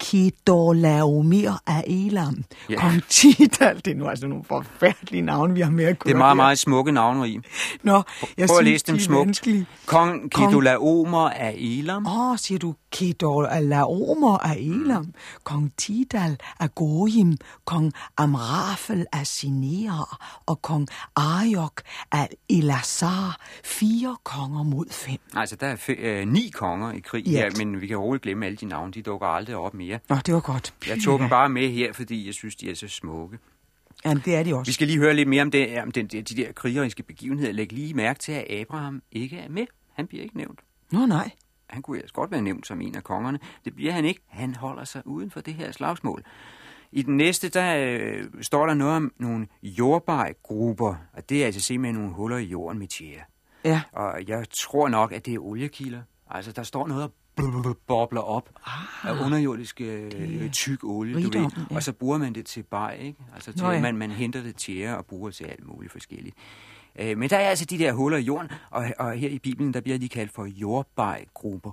[0.00, 2.44] Kedorlaomer af Elam.
[2.70, 2.80] Ja.
[2.80, 6.16] Kong Tidal, det er nu altså nogle forfærdelige navne, vi har med at Det er
[6.16, 6.34] meget, her.
[6.34, 7.40] meget smukke navnrig.
[7.82, 8.02] Nå,
[8.38, 9.26] jeg Prøv at læse dem de er smukt.
[9.26, 9.66] vanskelige.
[9.86, 12.06] Kong Kedolaomer af Elam.
[12.06, 15.12] Åh, oh, siger du Kedorlaomer af Elam,
[15.44, 19.92] kong Tidal af Goyim, kong Amrafel af Sinea
[20.46, 21.80] og kong Ariok
[22.12, 23.36] af Elasar.
[23.64, 25.18] Fire konger mod fem.
[25.36, 27.58] Altså, der er øh, ni konger i krig I alt.
[27.58, 28.92] men vi kan roligt glemme alle de navne.
[28.92, 29.85] De dukker aldrig op mere.
[30.08, 30.74] Nå, det var godt.
[30.88, 33.38] Jeg tog dem bare med her, fordi jeg synes, de er så smukke.
[34.04, 34.68] Jamen, det er de også.
[34.68, 37.52] Vi skal lige høre lidt mere om, det, om den, de der krigeriske begivenheder.
[37.52, 39.66] Læg lige mærke til, at Abraham ikke er med.
[39.94, 40.60] Han bliver ikke nævnt.
[40.92, 41.30] Nå, nej.
[41.66, 43.38] Han kunne ellers godt være nævnt som en af kongerne.
[43.64, 44.20] Det bliver han ikke.
[44.28, 46.22] Han holder sig uden for det her slagsmål.
[46.92, 51.60] I den næste, der øh, står der noget om nogle jordbejgrupper, og det er altså
[51.60, 53.20] simpelthen nogle huller i jorden med tjære.
[53.64, 53.82] Ja.
[53.92, 56.02] Og jeg tror nok, at det er oliekilder.
[56.30, 57.12] Altså, der står noget, bl-
[57.86, 61.50] bobler op ah, af underjordisk øh, tyk olie, du ved.
[61.70, 61.76] ja.
[61.76, 63.18] Og så bruger man det til baj, ikke?
[63.34, 63.80] Altså, til, Nå ja.
[63.80, 66.36] man, man henter det til og bruger til alt muligt forskelligt.
[66.98, 69.74] Øh, men der er altså de der huller i jorden, og, og her i Bibelen,
[69.74, 71.70] der bliver de kaldt for jordbejgrupper.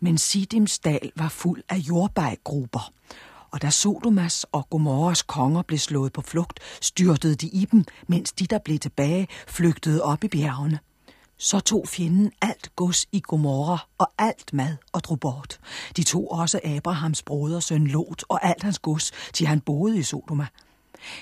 [0.00, 2.92] Men Sidims dal var fuld af jordbejgrupper.
[3.50, 8.32] Og da Sodomas og Gomorras konger blev slået på flugt, styrtede de i dem, mens
[8.32, 10.78] de, der blev tilbage, flygtede op i bjergene.
[11.38, 15.60] Så tog fjenden alt gods i Gomorra og alt mad og drog bort.
[15.96, 20.46] De tog også Abrahams brodersøn Lot og alt hans gods, til han boede i Sodoma.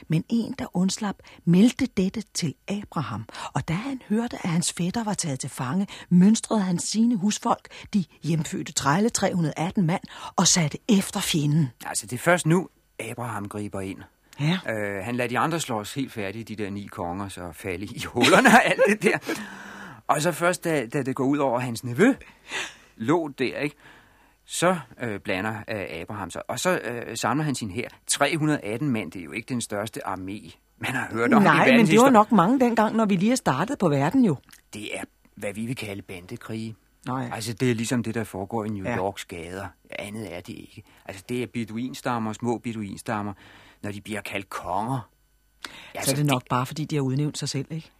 [0.09, 5.05] Men en, der undslap, meldte dette til Abraham, og da han hørte, at hans fætter
[5.05, 10.03] var taget til fange, mønstrede han sine husfolk, de hjemfødte trælle 318 mand,
[10.37, 11.70] og satte efter fjenden.
[11.87, 12.68] Altså, det er først nu,
[13.11, 13.98] Abraham griber ind.
[14.40, 14.59] Ja.
[14.72, 18.03] Øh, han lader de andre slås helt færdige, de der ni konger, så falde i
[18.07, 19.18] hullerne og alt det der.
[20.07, 22.15] Og så først, da, da det går ud over hans nevø,
[22.97, 23.77] lå der, ikke?
[24.45, 29.12] så øh, blander øh, Abraham sig, og så øh, samler han sin her 318 mænd.
[29.12, 31.99] Det er jo ikke den største armé, man har hørt om Nej, i men det
[32.01, 34.37] var nok mange dengang, når vi lige startet på verden jo.
[34.75, 35.03] Det er,
[35.35, 36.75] hvad vi vil kalde bandekrige.
[37.07, 37.35] Nå ja.
[37.35, 38.97] Altså, det er ligesom det, der foregår i New Ja.
[38.97, 39.67] Yorks gader.
[39.91, 40.83] Andet er det ikke.
[41.05, 43.33] Altså, det er beduinstammer, små beduinstammer,
[43.83, 45.09] når de bliver kaldt konger.
[46.03, 47.91] Så er det nok bare, fordi de har udnævnt sig selv, ikke?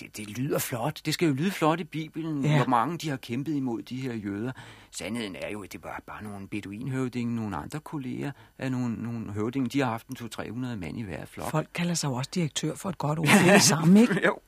[0.00, 1.00] Det, det lyder flot.
[1.04, 2.56] Det skal jo lyde flot i Bibelen, Ja.
[2.56, 4.52] hvor mange de har kæmpet imod de her jøder.
[4.90, 9.32] Sandheden er jo, at det var bare nogle beduinhøvdinge, nogle andre kolleger af nogle, nogle
[9.32, 9.68] høvdinge.
[9.68, 11.50] De har haft en 200-300 mand i hver flok.
[11.50, 13.26] Folk kalder sig jo også direktør for et godt ord.
[13.26, 14.20] Det er det samme, ikke?
[14.26, 14.38] Jo.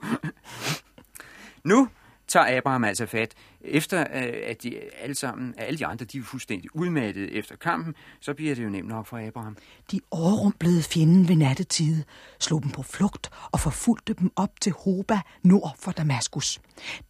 [1.64, 1.88] Nu
[2.28, 3.34] tager Abraham altså fat.
[3.60, 7.94] Efter øh, at de alle sammen, alle de andre, de er fuldstændig udmattede efter kampen,
[8.20, 9.56] så bliver det jo nemt nok for Abraham.
[9.92, 12.04] De overrumplede fjenden ved nattetid,
[12.38, 16.60] slog dem på flugt og forfulgte dem op til Hoba nord for Damaskus.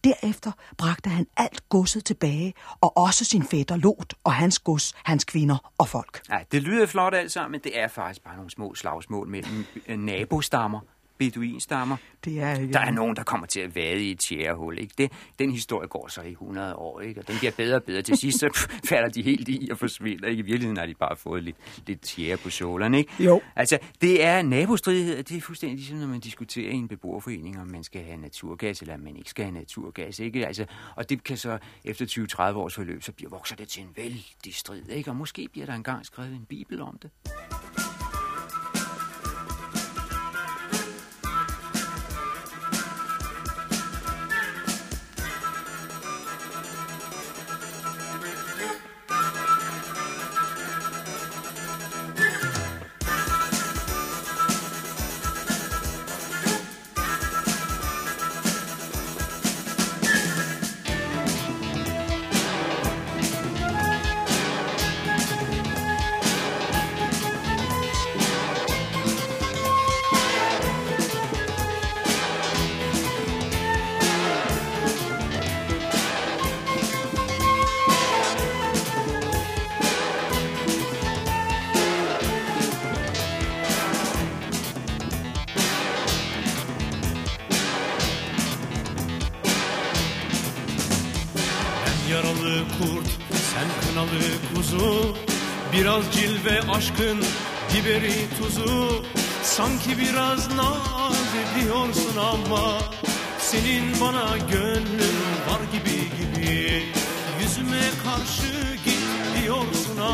[0.03, 5.23] Derefter bragte han alt godset tilbage, og også sin fætter Lot og hans gods, hans
[5.23, 6.21] kvinder og folk.
[6.29, 9.65] Ja, det lyder flot alt sammen, men det er faktisk bare nogle små slagsmål mellem
[9.87, 10.79] øh, nabostammer,
[11.19, 11.97] beduinstammer.
[12.25, 12.73] Det er ikke...
[12.73, 14.79] Der er nogen, der kommer til at vade i et tjærehul.
[14.79, 14.93] Ikke?
[14.97, 17.21] Det, den historie går så i 100 år, ikke?
[17.21, 18.01] og den bliver bedre og bedre.
[18.01, 20.27] Til sidst så falder de helt i og forsvinder.
[20.27, 20.39] Ikke?
[20.39, 21.55] I virkeligheden har de bare fået lidt,
[21.87, 22.97] lidt tjære på sålerne.
[22.97, 23.23] Ikke?
[23.23, 23.41] Jo.
[23.55, 25.23] Altså, det er nabostridighed.
[25.23, 28.81] Det er fuldstændig ligesom, når man diskuterer i en beboerforening, om man skal have naturgas,
[28.81, 30.19] eller om man ikke skal have naturgas.
[30.19, 30.47] Ikke?
[30.47, 32.05] Altså, og det kan så efter
[32.51, 34.89] 20-30 års forløb, så bliver, vokser det til en vældig strid.
[34.89, 35.09] Ikke?
[35.09, 37.09] Og måske bliver der engang skrevet en bibel om det.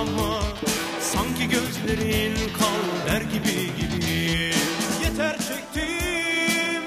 [0.08, 0.39] Ama
[1.02, 4.52] Sanki gözlerin kal der gibi gibi.
[5.04, 6.84] Yeter çektim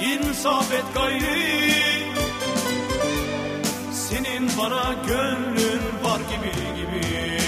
[0.00, 2.02] İnsaf et gayri
[3.92, 7.40] senin bana gönlün var gibi gibi.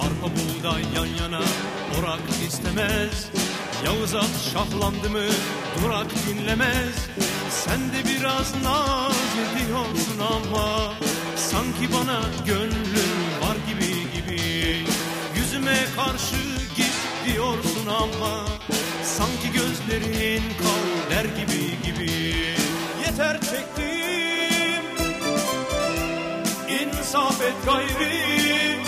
[0.00, 1.40] Arpa buğday yan yana
[1.98, 3.28] orak istemez.
[3.84, 5.24] Yağız at şahlandı mı
[5.82, 6.94] durak dinlemez
[7.68, 10.94] Sen de biraz naz ediyorsun ama
[11.36, 14.40] Sanki bana gönlün var gibi gibi.
[15.36, 16.36] Yüzüme karşı
[16.76, 16.94] git
[17.26, 18.44] diyorsun ama
[19.02, 22.12] Sanki gözlerin kal der gibi gibi.
[23.06, 24.84] Yeter çektim
[26.80, 28.78] İnsaf et gayri.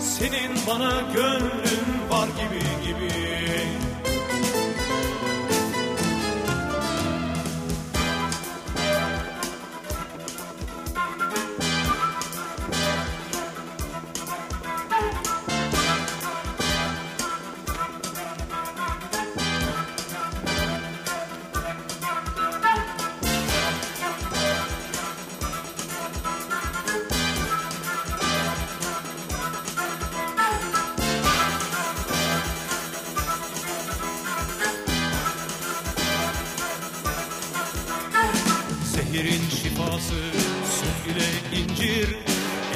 [0.00, 3.28] Senin bana gönlün var gibi gibi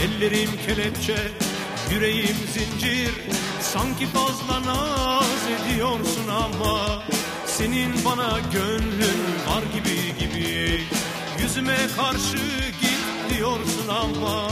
[0.02, 1.16] Ellerim kelepçe,
[1.90, 3.12] yüreğim zincir.
[3.60, 7.02] Sanki fazla naz ediyorsun ama
[7.46, 10.80] Senin bana gönlün var gibi gibi.
[11.42, 12.36] Yüzüme karşı
[12.80, 14.48] git diyorsun ama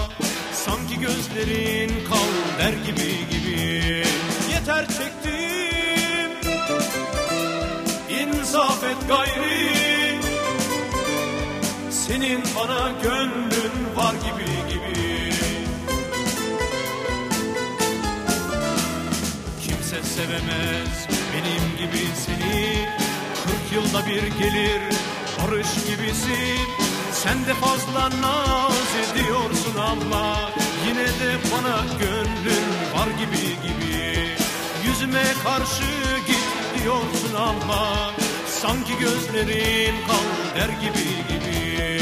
[0.53, 4.05] Sanki gözlerin kal der gibi gibi.
[4.53, 6.30] Yeter çektim
[8.20, 10.20] İnsaf et gayri.
[11.90, 14.70] Senin bana gönlün var gibi
[20.21, 22.87] sevemez benim gibi seni
[23.45, 24.83] Kırk yılda bir gelir
[25.39, 26.68] barış gibisin.
[27.12, 30.37] Sen de fazla naz ediyorsun ama
[30.87, 34.29] Yine de bana gönlün var gibi gibi.
[34.87, 35.91] Yüzüme karşı
[36.27, 38.12] git diyorsun ama
[38.47, 42.01] Sanki gözlerin kal der gibi gibi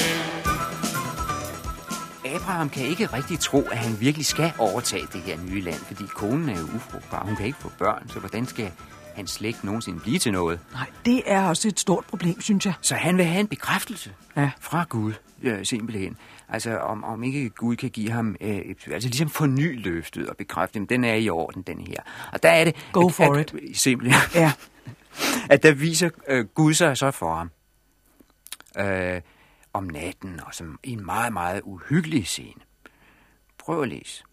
[2.43, 6.05] Abraham kan ikke rigtig tro, at han virkelig skal overtage det her nye land, fordi
[6.15, 7.25] konen er jo ufrugtbar.
[7.25, 8.73] Hun kan ikke få børn, så hvordan skal
[9.15, 10.61] hans slægt nogensinde blive til noget?
[10.73, 12.75] Nej, det er også et stort problem, synes jeg.
[12.81, 14.51] Så han vil have en bekræftelse Ja.
[14.61, 15.13] fra Gud,
[15.43, 16.17] øh, simpelthen.
[16.49, 18.61] Altså, om, om ikke Gud kan give ham, øh,
[18.91, 21.97] altså ligesom forny løftet og bekræfte, at den er i orden, den her.
[22.33, 22.77] Og der er det...
[22.93, 24.21] Go at, for at, Simpelthen.
[24.35, 24.53] Ja.
[25.51, 27.51] at der viser øh, Gud sig så for ham
[28.87, 29.21] øh,
[29.73, 32.63] om natten, og som en meget, meget uhyggelig scene.
[33.59, 34.25] Prøv at læse.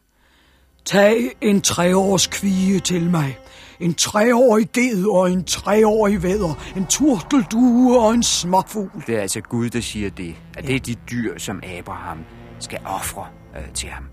[0.85, 3.37] Tag en treårs kvige til mig.
[3.79, 6.73] En treårig ged og en treårig vædder.
[6.77, 9.03] En turteldue og en småfugl.
[9.07, 10.35] Det er altså Gud, der siger det.
[10.57, 12.19] At det er de dyr, som Abraham
[12.59, 13.27] skal ofre
[13.57, 14.03] øh, til ham.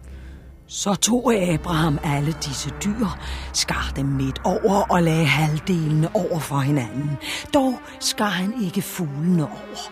[0.66, 3.06] Så tog Abraham alle disse dyr,
[3.52, 7.10] skar dem midt over og lagde halvdelene over for hinanden.
[7.54, 9.90] Dog skar han ikke fuglene over.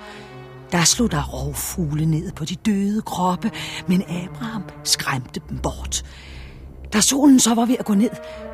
[0.72, 3.50] Der slog der rovfugle ned på de døde kroppe,
[3.86, 6.02] men Abraham skræmte dem bort.
[6.92, 8.10] Da solen så var ved at gå ned,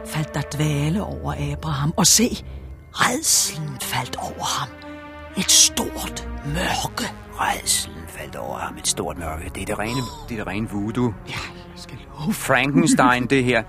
[0.06, 2.44] faldt der dvale over Abraham, og se,
[2.92, 4.68] redselen faldt over ham.
[5.38, 7.12] Et stort mørke.
[7.40, 9.50] Redselen faldt over ham et stort mørke.
[9.54, 11.14] Det er det rene, det er det rene voodoo.
[11.28, 13.62] Ja, jeg skal love Frankenstein, det her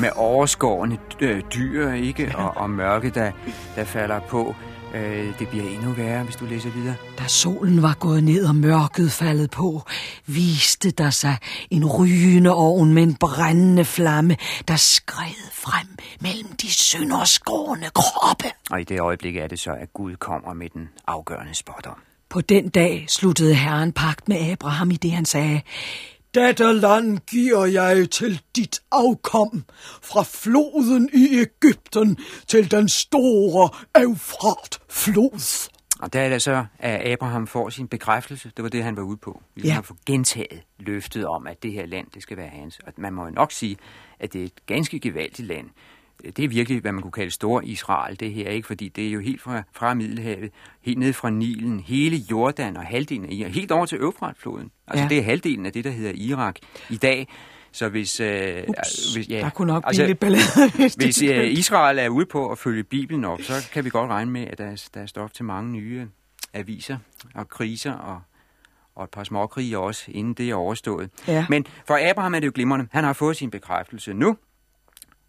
[0.00, 2.32] med overskårende øh, dyr, ikke?
[2.36, 3.32] Og, og mørke, der,
[3.76, 4.54] der falder på.
[4.94, 6.94] Øh, det bliver endnu værre, hvis du læser videre.
[7.18, 9.82] Da solen var gået ned og mørket faldet på,
[10.26, 11.36] viste der sig
[11.70, 14.36] en rygende ovn med en brændende flamme,
[14.68, 15.86] der skred frem
[16.20, 18.44] mellem de sønderskårne kroppe.
[18.70, 21.98] Og i det øjeblik er det så, at Gud kommer med den afgørende spådom.
[22.28, 25.60] På den dag sluttede Herren pagt med Abraham i det, han sagde,
[26.34, 29.64] Dette land giver jeg til dit afkom,
[30.02, 33.70] fra floden i Ægypten til den store
[34.02, 35.70] Eufrat-flod.
[36.00, 38.52] Og der er det så, at Abraham får sin bekræftelse.
[38.56, 39.42] Det var det, han var ude på.
[39.54, 39.74] Vi Ja.
[39.74, 39.80] ja.
[39.80, 42.78] få gentaget løftet om, at det her land, det skal være hans.
[42.86, 43.76] Og man må jo nok sige,
[44.20, 45.66] at det er et ganske gevaldigt land.
[46.36, 48.66] Det er virkelig, hvad man kunne kalde stor Israel, det her, ikke?
[48.66, 50.50] Fordi det er jo helt fra, fra Middelhavet,
[50.82, 54.70] helt ned fra Nilen, hele Jordan og halvdelen af Irak, helt over til Øfratfloden.
[54.88, 55.02] Altså, Ja.
[55.02, 55.08] ja.
[55.08, 56.56] det er halvdelen af det, der hedder Irak
[56.90, 57.28] i dag.
[57.72, 58.20] Så hvis...
[58.20, 62.50] Øh, Ups, hvis der kunne nok blive lidt ballade, hvis øh, Israel er ude på
[62.50, 65.06] at følge Bibelen op, så kan vi godt regne med, at der er, der er
[65.06, 66.06] stof til mange nye
[66.54, 66.98] aviser
[67.34, 68.20] og kriser og,
[68.96, 71.10] og et par småkrige også, inden det er overstået.
[71.28, 71.46] Ja.
[71.48, 72.86] Men for Abraham er det jo glimrende.
[72.92, 74.36] Han har fået sin bekræftelse nu.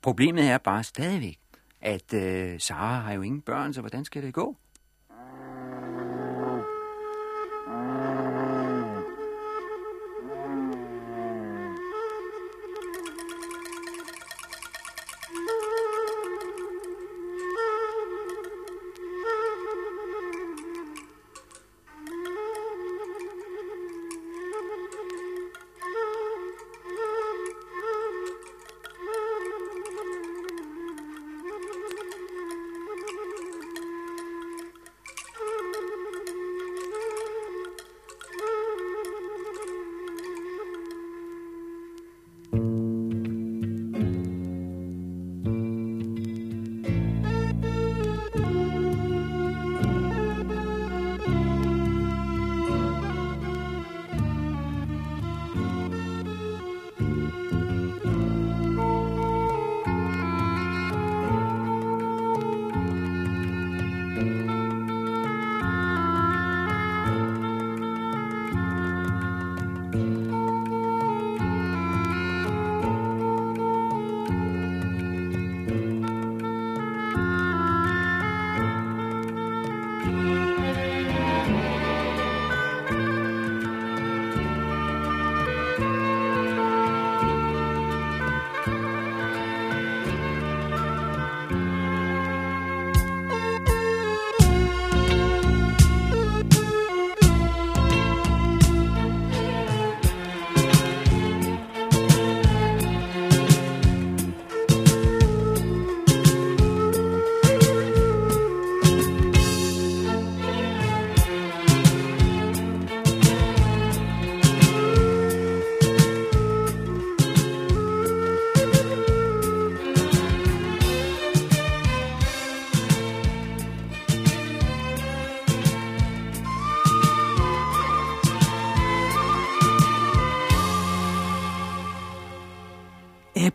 [0.06, 1.39] Problemet er bare stadigvæk,
[1.82, 4.58] at øh, Sara har jo ingen børn, så hvordan skal det gå?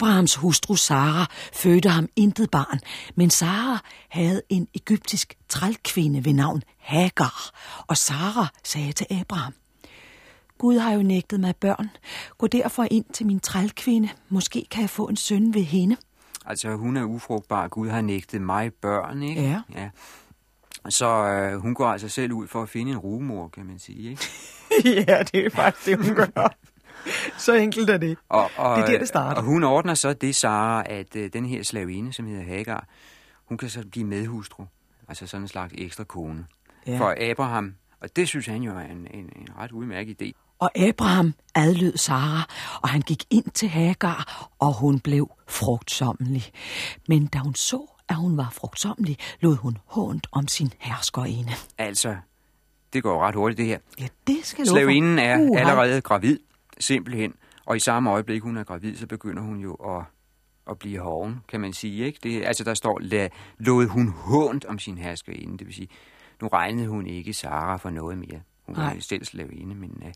[0.01, 2.81] Abrahams hustru Sara fødte ham intet barn,
[3.15, 3.79] men Sara
[4.09, 7.51] havde en egyptisk trælkvinde ved navn Hagar,
[7.87, 9.55] og Sara sagde til Abraham,
[10.59, 11.91] Gud har jo nægtet mig børn.
[12.39, 14.09] Gå derfor ind til min trælkvinde.
[14.29, 15.97] Måske kan jeg få en søn ved hende.
[16.47, 17.69] Altså, hun er ufrugtbar.
[17.69, 19.43] Gud har nægtet mig børn, ikke?
[19.43, 19.63] Ja.
[19.75, 19.91] ja.
[20.89, 24.11] Så øh, hun går altså selv ud for at finde en rumor, kan man sige,
[24.11, 24.23] ikke?
[25.09, 26.55] ja, det er faktisk det, hun gør.
[27.39, 28.19] Så enkelt er det.
[28.29, 29.37] Og, og, Det er der, det starter.
[29.37, 32.87] Og hun ordner så det, Sara, at øh, den her slavinde, som hedder Hagar,
[33.45, 34.65] hun kan så blive medhustru.
[35.09, 36.47] Altså sådan en slags ekstra kone.
[36.87, 36.99] Ja.
[36.99, 40.33] For Abraham, og det synes han jo er en, en, en ret udmærket idé.
[40.59, 42.49] Og Abraham adlød Sara,
[42.83, 46.53] og han gik ind til Hagar, og hun blev frugtsommelig.
[47.09, 51.53] Men da hun så, at hun var frugtsommelig, lod hun hånd om sin herskerinde.
[51.79, 52.17] Altså,
[52.93, 53.79] det går ret hurtigt det her.
[54.01, 54.67] Ja, det skal.
[54.67, 55.61] Slavinden er Uha.
[55.61, 56.39] allerede gravid,
[56.81, 57.35] simpelthen.
[57.67, 60.05] Og i samme øjeblik, hun er gravid, så begynder hun jo at,
[60.71, 62.05] at blive hoven, kan man sige.
[62.07, 62.19] Ikke?
[62.23, 63.29] Det, altså, der står, la,
[63.59, 65.59] lod hun hånd om sin herskerinde.
[65.59, 65.89] Det vil sige,
[66.43, 68.41] nu regnede hun ikke Sara for noget mere.
[68.67, 70.03] Hun var jo selv slavinde, men...
[70.03, 70.13] Uh,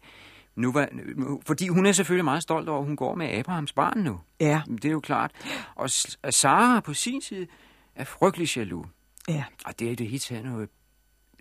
[0.57, 3.73] nu var, nu, fordi hun er selvfølgelig meget stolt over, at hun går med Abrahams
[3.73, 4.21] barn nu.
[4.41, 5.33] Ja, Det er jo klart.
[5.75, 5.91] Og
[6.31, 7.47] Sara på sin side
[7.95, 8.87] er frygtelig jaloux.
[9.29, 9.45] ja.
[9.67, 10.69] Og det er det hele taget noget,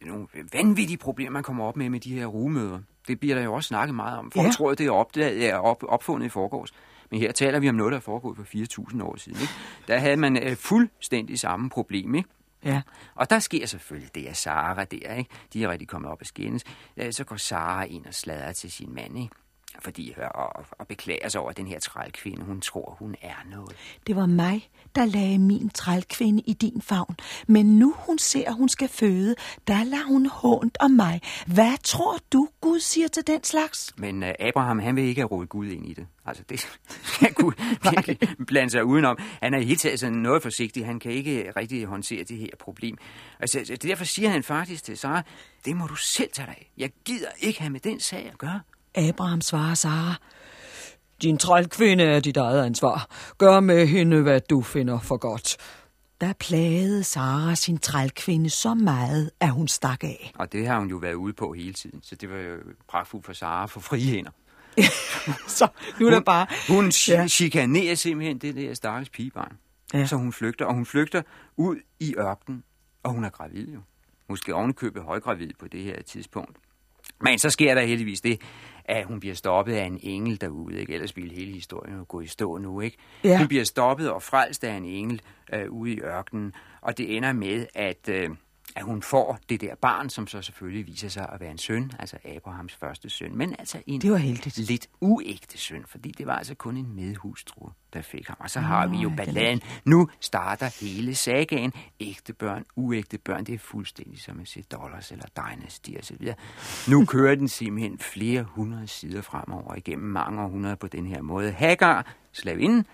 [0.01, 2.79] nogle vanvittige problemer, man kommer op med med de her rugemøder.
[3.07, 4.31] Det bliver der jo også snakket meget om.
[4.31, 4.51] Folk Ja.
[4.51, 6.73] tror, at det er, opdaget, er op, opfundet i forgårs.
[7.11, 8.43] Men her taler vi om noget, der er foregået for
[8.91, 9.41] 4.000 år siden.
[9.41, 9.53] Ikke?
[9.87, 12.15] Der havde man øh, fuldstændig samme problem.
[12.15, 12.29] Ikke?
[12.65, 12.81] Ja.
[13.15, 15.29] Og der sker selvfølgelig det, at Sara der, ikke?
[15.53, 16.63] de er rigtig kommet op af skændes.
[16.97, 19.35] Øh, Så går Sara ind og sladrer til sin mand, ikke?
[19.79, 22.43] Fordi og, og beklager sig over at den her trælkvinde.
[22.43, 23.75] Hun tror, hun er noget.
[24.07, 27.15] Det var mig, der lagde min trælkvinde i din favn.
[27.47, 29.35] Men nu hun ser, hun skal føde,
[29.67, 31.21] der lader hun hånd om mig.
[31.47, 33.93] Hvad tror du, Gud siger til den slags?
[33.97, 36.07] Men uh, Abraham, han vil ikke have rodet Gud ind i det.
[36.25, 36.59] Altså, det
[37.15, 37.53] skal Gud
[37.91, 38.17] virkelig
[38.47, 39.17] blande sig udenom.
[39.41, 40.85] Han er i hele taget sådan noget forsigtig.
[40.85, 42.97] Han kan ikke rigtig håndtere det her problem.
[43.39, 45.23] Altså, altså, derfor siger han faktisk til Sara,
[45.65, 46.71] det må du selv tage dig af.
[46.77, 48.61] Jeg gider ikke have med den sag at gøre.
[48.95, 50.15] Abraham svarer Sara.
[51.21, 53.07] Din trælkvinde er dit eget ansvar.
[53.37, 55.57] Gør med hende, hvad du finder for godt.
[56.21, 60.31] Der plagede Sara sin trælkvinde så meget, at hun stak af.
[60.35, 61.99] Og det har hun jo været ude på hele tiden.
[62.03, 64.31] Så det var jo pragtfuldt for Sara for frie hænder.
[65.47, 65.67] Så
[65.99, 66.47] nu er der bare...
[66.69, 67.21] Hun Ja.
[67.21, 67.27] ja.
[67.27, 69.57] chikanerer simpelthen det der stakkels pigebarn.
[69.93, 70.05] Ja.
[70.05, 71.21] Så hun flygter, og hun flygter
[71.57, 72.63] ud i ørkenen,
[73.03, 73.79] og hun er gravid jo.
[74.29, 76.57] Måske ovenikøbet højgravid på det her tidspunkt.
[77.21, 78.41] Men så sker der heldigvis det,
[78.85, 80.79] at hun bliver stoppet af en engel derude.
[80.79, 80.93] Ikke?
[80.93, 82.81] Ellers ville hele historien jo gå i stå nu.
[82.81, 82.97] Ikke?
[83.23, 83.37] Ja.
[83.37, 85.21] Hun bliver stoppet og frelst af en engel
[85.53, 88.29] øh, ude i ørkenen, og det ender med, at, øh,
[88.75, 91.91] at hun får det der barn, som så selvfølgelig viser sig at være en søn,
[91.99, 93.37] altså Abrahams første søn.
[93.37, 94.57] Men altså en Det var heldigt.
[94.57, 98.37] lidt uægte søn, fordi det var altså kun en medhustru, der fik ham.
[98.39, 99.61] Og så har vi jo balladen.
[99.85, 101.73] Nu starter hele sagaen.
[101.99, 106.35] Ægte børn, uægte børn, det er fuldstændig som at se dollars eller dynasty videre.
[106.89, 111.51] Nu kører den simpelthen flere hundrede sider fremover igennem mange århundreder på den her måde.
[111.51, 112.85] Hagar, slavinden,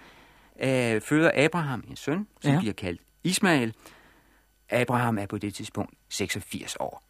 [0.62, 2.60] øh, føder Abraham en søn, som ja.
[2.60, 3.74] bliver kaldt Ismael.
[4.72, 7.04] Abraham er på det tidspunkt 86 år.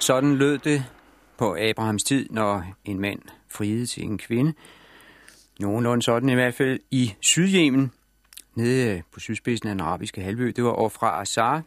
[0.00, 0.84] Sådan lød det
[1.38, 4.54] på Abrahams tid, når en mand friede til en kvinde.
[5.60, 7.92] Nogenlunde sådan i hvert fald i Sydjemen,
[8.54, 10.52] nede på sydspidsen af den arabiske halvø.
[10.56, 11.62] Det var Ofra Azar,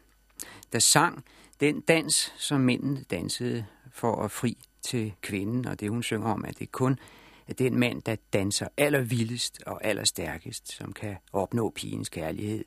[0.71, 1.23] der sang
[1.59, 5.67] den dans, som mændene dansede for at fri til kvinden.
[5.67, 6.99] Og det hun synger om, at det kun
[7.47, 12.65] er den mand, der danser allervildest og allerstærkest, som kan opnå pigens kærlighed.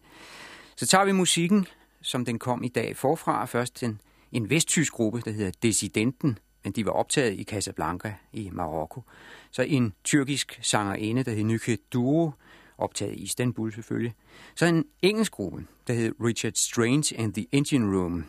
[0.77, 1.67] Så tager vi musikken,
[2.03, 3.45] som den kom i dag forfra.
[3.45, 4.01] Først den
[4.33, 9.03] en vesttysk gruppe, der hedder Dissidenten, men de var optaget i Casablanca i Marokko.
[9.51, 12.31] Så en tyrkisk sangerinde, der hed Nyke Duro,
[12.79, 14.15] optaget i Istanbul selvfølgelig.
[14.55, 18.25] Så en engelsk gruppe, der hed Richard Strange and the Engine Room.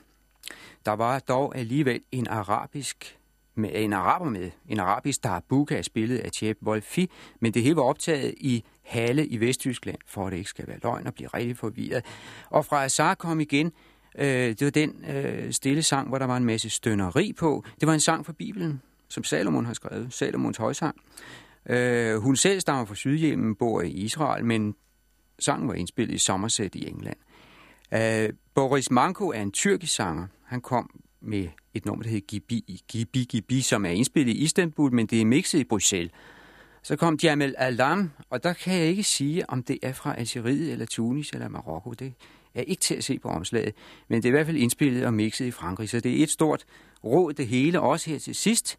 [0.85, 3.17] Der var dog alligevel en arabisk
[3.55, 7.81] med en araber med, en arabisk darbuka spillet af Cheb Wolfi, men det hele var
[7.81, 11.57] optaget i Halle i Vesttyskland, for at det ikke skal være løgn og blive rigtig
[11.57, 12.05] forvirret.
[12.49, 13.71] Og fra Azar kom igen,
[14.17, 17.63] øh, det var den øh, stille sang, hvor der var en masse stønneri på.
[17.79, 20.95] Det var en sang fra Bibelen, som Salomon har skrevet, Salomons højsang.
[21.69, 24.75] Øh, hun selv stammer fra Sydhjemmen, bor i Israel, men
[25.39, 27.17] sangen var indspillet i Somerset i England.
[27.93, 30.27] Øh, Boris Manko er en tyrkisk sanger.
[30.45, 34.93] Han kom med et nummer, der hedder Gibi, Gibi, Gibi, som er indspillet i Istanbul,
[34.93, 36.11] men det er mixet i Bruxelles.
[36.83, 40.71] Så kom Jamel Alam, og der kan jeg ikke sige, om det er fra Algeriet,
[40.71, 41.91] eller Tunis, eller Marokko.
[41.93, 42.13] Det
[42.57, 43.73] er ikke til at se på omslaget,
[44.07, 46.29] men det er i hvert fald indspillet og mixet i Frankrig, så det er et
[46.29, 46.65] stort
[47.03, 48.77] råd det hele, også her til sidst,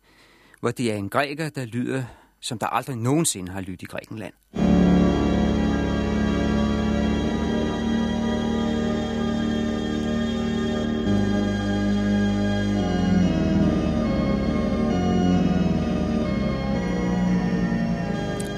[0.61, 2.03] hvor det er en græker, der lyder,
[2.41, 4.35] som der aldrig nogensinde har lyttet i Grækenland.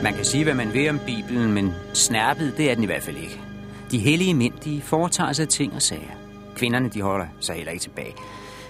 [0.03, 3.03] Man kan sige, hvad man vil om Bibelen, men snærpet, det er den i hvert
[3.03, 3.50] fald ikke.
[3.91, 6.11] De hellige mænd, de foretager sig ting og sager.
[6.57, 8.15] Kvinderne, de holder sig heller ikke tilbage.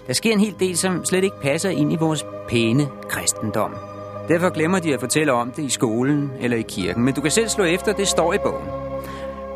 [0.06, 3.74] Der sker en hel del, som slet ikke passer ind i vores pæne kristendom.
[4.28, 7.30] Derfor glemmer de at fortælle om det i skolen eller i kirken, men du kan
[7.30, 8.68] selv slå efter, det står i bogen.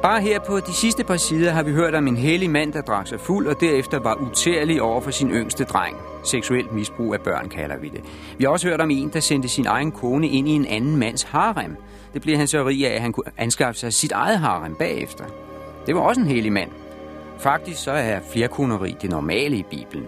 [0.02, 2.80] Bare her på de sidste par sider har vi hørt om en hellig mand, der
[2.80, 5.96] drak sig fuld og derefter var utærlig over for sin yngste dreng.
[6.24, 8.00] Seksuelt misbrug af børn kalder vi det.
[8.38, 10.96] Vi har også hørt om en, der sendte sin egen kone ind i en anden
[10.96, 11.76] mands harem.
[12.14, 15.24] Det blev han så rig af, at han kunne anskaffe sig sit eget harem bagefter.
[15.86, 16.70] Det var også en helig mand.
[17.38, 20.06] Faktisk så er flerkoneri det normale i Bibelen.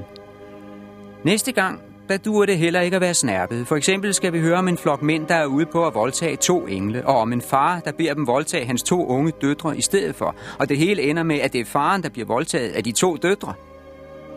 [1.24, 3.66] Næste gang, der duer det heller ikke at være snærpet.
[3.66, 6.36] For eksempel skal vi høre om en flok mænd, der er ude på at voldtage
[6.36, 9.80] to engle, og om en far, der beder dem voldtage hans to unge døtre i
[9.80, 10.34] stedet for.
[10.58, 13.16] Og det hele ender med, at det er faren, der bliver voldtaget af de to
[13.16, 13.54] døtre.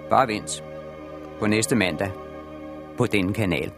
[0.10, 0.64] Bare vent.
[1.40, 2.12] På næste mandag.
[2.98, 3.72] På denne kanal.